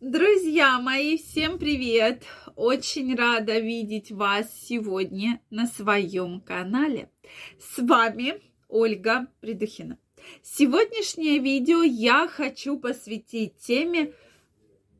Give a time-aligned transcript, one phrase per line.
[0.00, 2.22] Друзья мои, всем привет!
[2.54, 7.10] Очень рада видеть вас сегодня на своем канале.
[7.58, 9.98] С вами Ольга Придухина.
[10.40, 14.12] Сегодняшнее видео я хочу посвятить теме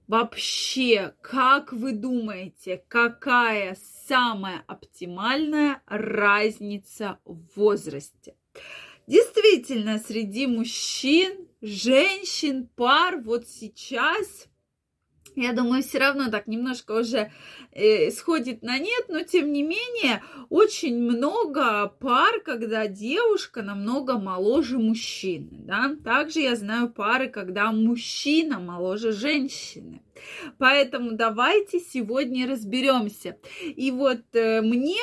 [0.08, 3.78] вообще, как вы думаете, какая
[4.08, 8.34] самая оптимальная разница в возрасте?
[9.06, 14.48] Действительно, среди мужчин, женщин, пар вот сейчас
[15.42, 17.30] я думаю, все равно так немножко уже
[17.72, 24.78] э, сходит на нет, но тем не менее очень много пар, когда девушка намного моложе
[24.78, 25.94] мужчины, да.
[26.04, 30.02] Также я знаю пары, когда мужчина моложе женщины.
[30.58, 33.36] Поэтому давайте сегодня разберемся.
[33.64, 34.98] И вот э, мне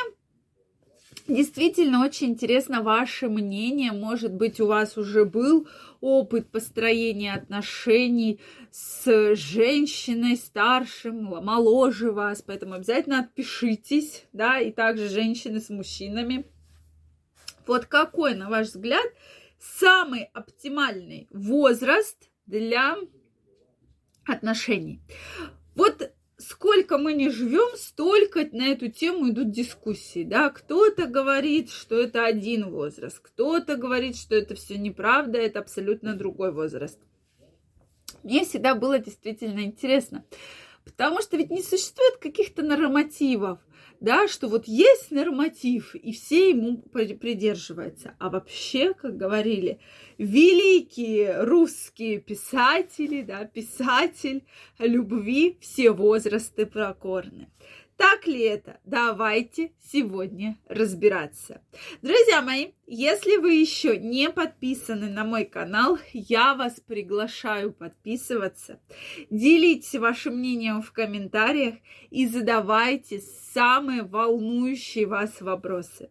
[1.27, 3.91] Действительно, очень интересно ваше мнение.
[3.91, 5.67] Может быть, у вас уже был
[5.99, 8.39] опыт построения отношений
[8.69, 16.45] с женщиной старшим, моложе вас, поэтому обязательно отпишитесь, да, и также женщины с мужчинами.
[17.65, 19.05] Вот какой, на ваш взгляд,
[19.59, 22.97] самый оптимальный возраст для
[24.27, 25.01] отношений?
[25.75, 26.04] Вот
[26.55, 32.25] сколько мы не живем, столько на эту тему идут дискуссии, да, кто-то говорит, что это
[32.25, 36.97] один возраст, кто-то говорит, что это все неправда, это абсолютно другой возраст.
[38.23, 40.23] Мне всегда было действительно интересно,
[40.85, 43.59] потому что ведь не существует каких-то нормативов,
[43.99, 48.15] да, что вот есть норматив, и все ему придерживаются.
[48.19, 49.79] А вообще, как говорили,
[50.17, 54.45] великие русские писатели, да, писатель
[54.79, 57.49] любви, все возрасты покорны.
[57.97, 58.79] Так ли это?
[58.83, 61.61] Давайте сегодня разбираться.
[62.01, 68.81] Друзья мои, если вы еще не подписаны на мой канал, я вас приглашаю подписываться.
[69.29, 71.75] Делитесь вашим мнением в комментариях
[72.09, 73.21] и задавайте
[73.53, 76.09] самые волнующие вас вопросы.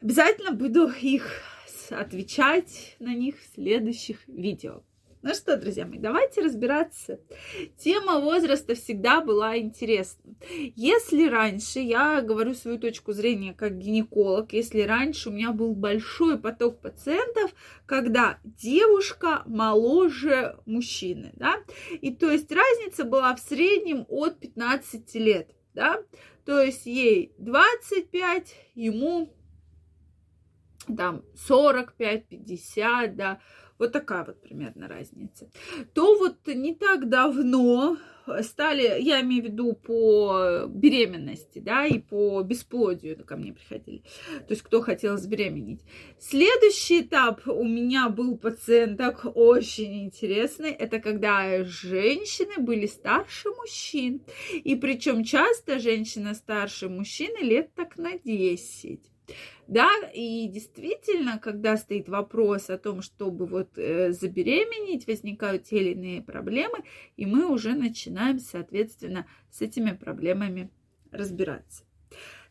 [0.00, 1.42] Обязательно буду их
[1.90, 4.82] отвечать на них в следующих видео.
[5.28, 7.20] Ну что, друзья мои, давайте разбираться.
[7.76, 10.34] Тема возраста всегда была интересна.
[10.74, 16.38] Если раньше, я говорю свою точку зрения как гинеколог, если раньше у меня был большой
[16.38, 17.50] поток пациентов,
[17.84, 21.56] когда девушка моложе мужчины, да,
[22.00, 26.02] и то есть разница была в среднем от 15 лет, да,
[26.46, 29.30] то есть ей 25, ему
[30.96, 33.40] там 45-50, да,
[33.78, 35.50] вот такая вот примерно разница.
[35.94, 37.96] То вот не так давно
[38.42, 44.02] стали, я имею в виду по беременности, да, и по бесплодию ко мне приходили.
[44.46, 45.80] То есть кто хотел забеременеть.
[46.18, 50.70] Следующий этап у меня был пациенток очень интересный.
[50.70, 54.22] Это когда женщины были старше мужчин.
[54.52, 59.00] И причем часто женщина старше мужчины лет так на 10.
[59.66, 65.90] Да, и действительно, когда стоит вопрос о том, чтобы вот э, забеременеть, возникают те или
[65.90, 66.84] иные проблемы,
[67.16, 70.70] и мы уже начинаем, соответственно, с этими проблемами
[71.10, 71.84] разбираться.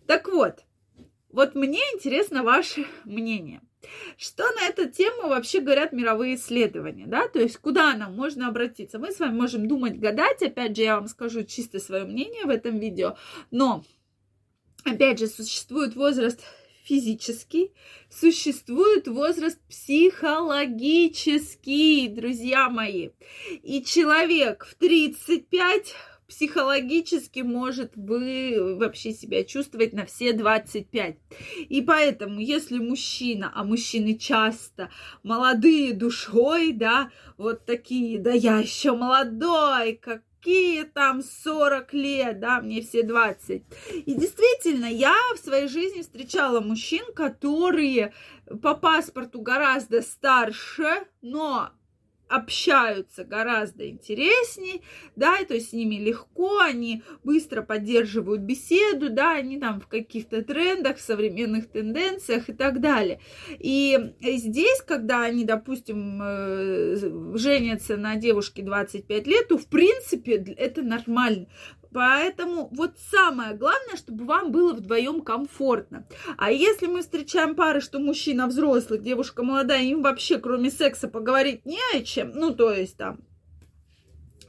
[0.05, 0.65] Так вот,
[1.29, 3.61] вот мне интересно ваше мнение.
[4.17, 8.99] Что на эту тему вообще говорят мировые исследования, да, то есть куда нам можно обратиться?
[8.99, 12.49] Мы с вами можем думать, гадать, опять же, я вам скажу чисто свое мнение в
[12.49, 13.17] этом видео,
[13.51, 13.83] но,
[14.83, 16.43] опять же, существует возраст
[16.87, 17.73] физический,
[18.09, 23.09] существует возраст психологический, друзья мои.
[23.63, 25.95] И человек в 35
[26.27, 31.17] психологически может вы вообще себя чувствовать на все 25.
[31.69, 34.89] И поэтому, если мужчина, а мужчины часто
[35.23, 42.61] молодые душой, да, вот такие, да я еще молодой, как какие там 40 лет, да,
[42.61, 43.63] мне все 20.
[44.05, 48.13] И действительно, я в своей жизни встречала мужчин, которые
[48.61, 51.71] по паспорту гораздо старше, но
[52.29, 54.81] общаются гораздо интереснее,
[55.15, 60.43] да, то есть с ними легко, они быстро поддерживают беседу, да, они там в каких-то
[60.43, 63.19] трендах, в современных тенденциях и так далее.
[63.59, 66.95] И здесь, когда они, допустим, э,
[67.35, 71.47] женятся на девушке 25 лет, то, в принципе, это нормально.
[71.97, 76.05] Поэтому вот самое главное, чтобы вам было вдвоем комфортно.
[76.37, 81.65] А если мы встречаем пары, что мужчина взрослый, девушка молодая, им вообще кроме секса поговорить
[81.65, 83.21] не о чем, ну то есть там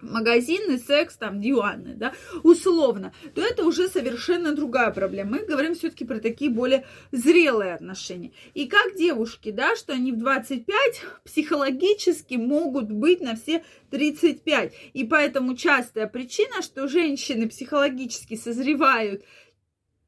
[0.01, 2.13] магазины, секс, там, диваны, да,
[2.43, 5.39] условно, то это уже совершенно другая проблема.
[5.39, 8.33] Мы говорим все-таки про такие более зрелые отношения.
[8.55, 14.73] И как девушки, да, что они в 25 психологически могут быть на все 35.
[14.93, 19.25] И поэтому частая причина, что женщины психологически созревают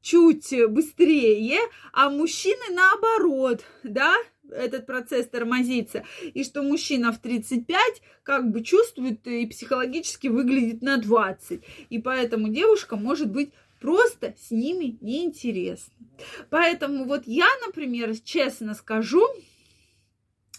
[0.01, 1.59] чуть быстрее,
[1.93, 4.15] а мужчины наоборот, да,
[4.51, 6.03] этот процесс тормозится,
[6.33, 11.61] и что мужчина в 35 как бы чувствует и психологически выглядит на 20.
[11.89, 15.93] И поэтому девушка может быть просто с ними неинтересно.
[16.49, 19.25] Поэтому вот я, например, честно скажу,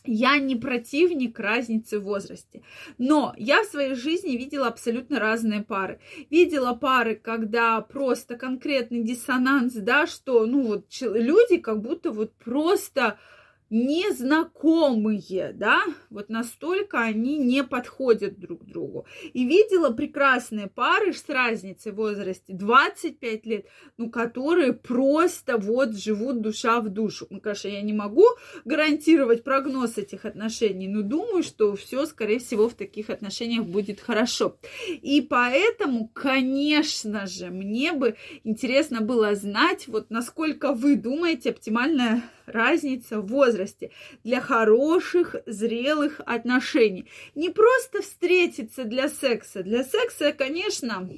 [0.04, 2.62] я не противник разницы в возрасте,
[2.98, 6.00] но я в своей жизни видела абсолютно разные пары.
[6.28, 13.18] Видела пары, когда просто конкретный диссонанс, да, что, ну вот люди как будто вот просто
[13.72, 15.80] незнакомые, да,
[16.10, 19.06] вот настолько они не подходят друг другу.
[19.32, 23.66] И видела прекрасные пары с разницей в возрасте 25 лет,
[23.96, 27.26] ну, которые просто вот живут душа в душу.
[27.30, 28.26] Ну, конечно, я не могу
[28.66, 34.58] гарантировать прогноз этих отношений, но думаю, что все, скорее всего, в таких отношениях будет хорошо.
[34.86, 43.20] И поэтому, конечно же, мне бы интересно было знать, вот насколько вы думаете оптимальная разница
[43.20, 43.26] в
[43.62, 43.90] возрасте
[44.24, 47.06] для хороших, зрелых отношений.
[47.34, 49.62] Не просто встретиться для секса.
[49.62, 51.08] Для секса, конечно,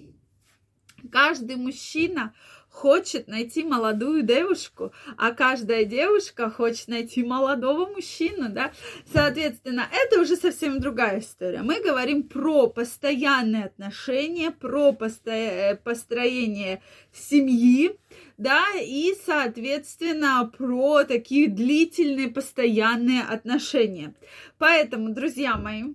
[1.10, 2.34] каждый мужчина
[2.74, 8.72] хочет найти молодую девушку, а каждая девушка хочет найти молодого мужчину, да.
[9.12, 11.62] Соответственно, это уже совсем другая история.
[11.62, 15.78] Мы говорим про постоянные отношения, про посто...
[15.84, 16.82] построение
[17.12, 17.96] семьи,
[18.38, 24.14] да, и, соответственно, про такие длительные, постоянные отношения.
[24.58, 25.94] Поэтому, друзья мои,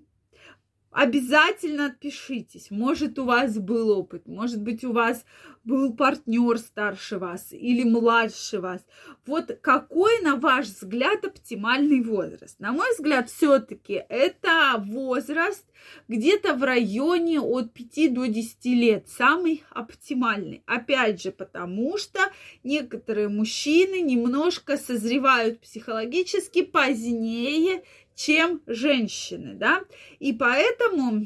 [0.92, 2.72] обязательно отпишитесь.
[2.72, 5.24] Может, у вас был опыт, может быть, у вас
[5.64, 8.82] был партнер старше вас или младше вас.
[9.26, 12.60] Вот какой, на ваш взгляд, оптимальный возраст?
[12.60, 15.66] На мой взгляд, все-таки это возраст
[16.08, 20.64] где-то в районе от 5 до 10 лет, самый оптимальный.
[20.66, 22.20] Опять же, потому что
[22.64, 27.84] некоторые мужчины немножко созревают психологически позднее,
[28.20, 29.82] чем женщины, да,
[30.20, 31.26] и поэтому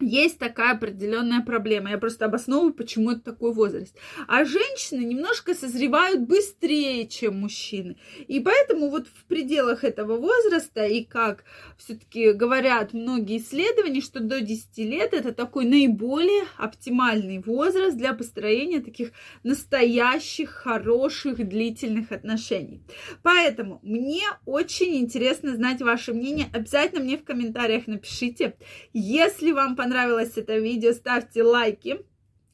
[0.00, 1.90] есть такая определенная проблема.
[1.90, 3.96] Я просто обосновываю, почему это такой возраст.
[4.26, 7.96] А женщины немножко созревают быстрее, чем мужчины.
[8.26, 11.44] И поэтому вот в пределах этого возраста, и как
[11.76, 18.80] все-таки говорят многие исследования, что до 10 лет это такой наиболее оптимальный возраст для построения
[18.80, 19.12] таких
[19.42, 22.82] настоящих, хороших, длительных отношений.
[23.22, 26.48] Поэтому мне очень интересно знать ваше мнение.
[26.52, 28.54] Обязательно мне в комментариях напишите,
[28.92, 31.98] если вам понравилось понравилось это видео, ставьте лайки.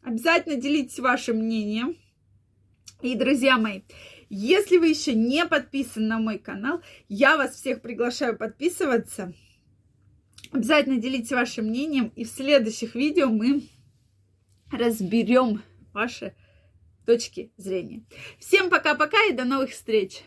[0.02, 1.98] Обязательно делитесь вашим мнением.
[3.02, 3.82] И, друзья мои,
[4.30, 6.80] если вы еще не подписаны на мой канал,
[7.10, 9.34] я вас всех приглашаю подписываться.
[10.50, 12.10] Обязательно делитесь вашим мнением.
[12.16, 13.64] И в следующих видео мы
[14.72, 15.60] разберем
[15.92, 16.34] ваши
[17.04, 18.06] точки зрения.
[18.38, 20.22] Всем пока-пока и до новых встреч!